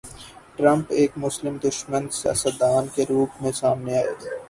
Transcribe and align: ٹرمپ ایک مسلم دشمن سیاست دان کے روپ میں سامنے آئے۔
ٹرمپ 0.55 0.85
ایک 0.99 1.11
مسلم 1.23 1.57
دشمن 1.63 2.03
سیاست 2.19 2.59
دان 2.59 2.87
کے 2.95 3.03
روپ 3.09 3.41
میں 3.41 3.51
سامنے 3.61 3.97
آئے۔ 3.97 4.13